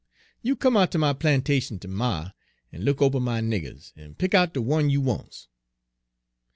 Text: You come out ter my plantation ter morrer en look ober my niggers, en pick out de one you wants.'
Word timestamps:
You 0.41 0.55
come 0.55 0.75
out 0.77 0.91
ter 0.93 0.97
my 0.97 1.13
plantation 1.13 1.77
ter 1.77 1.87
morrer 1.87 2.33
en 2.73 2.81
look 2.81 3.03
ober 3.03 3.19
my 3.19 3.39
niggers, 3.39 3.93
en 3.95 4.15
pick 4.15 4.33
out 4.33 4.55
de 4.55 4.59
one 4.63 4.89
you 4.89 4.99
wants.' 4.99 5.47